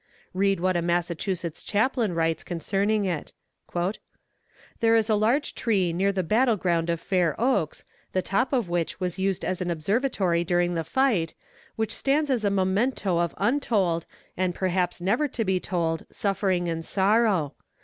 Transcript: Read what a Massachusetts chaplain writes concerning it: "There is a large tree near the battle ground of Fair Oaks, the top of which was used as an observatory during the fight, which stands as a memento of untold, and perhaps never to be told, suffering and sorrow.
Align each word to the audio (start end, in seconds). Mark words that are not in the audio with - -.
Read 0.33 0.59
what 0.59 0.75
a 0.75 0.81
Massachusetts 0.81 1.61
chaplain 1.61 2.15
writes 2.15 2.43
concerning 2.43 3.05
it: 3.05 3.33
"There 4.79 4.95
is 4.95 5.11
a 5.11 5.15
large 5.15 5.53
tree 5.53 5.93
near 5.93 6.11
the 6.11 6.23
battle 6.23 6.57
ground 6.57 6.89
of 6.89 6.99
Fair 6.99 7.39
Oaks, 7.39 7.85
the 8.11 8.23
top 8.23 8.51
of 8.51 8.67
which 8.67 8.99
was 8.99 9.19
used 9.19 9.45
as 9.45 9.61
an 9.61 9.69
observatory 9.69 10.43
during 10.43 10.73
the 10.73 10.83
fight, 10.83 11.35
which 11.75 11.93
stands 11.93 12.31
as 12.31 12.43
a 12.43 12.49
memento 12.49 13.19
of 13.19 13.35
untold, 13.37 14.07
and 14.35 14.55
perhaps 14.55 15.01
never 15.01 15.27
to 15.27 15.45
be 15.45 15.59
told, 15.59 16.07
suffering 16.09 16.67
and 16.67 16.83
sorrow. 16.83 17.53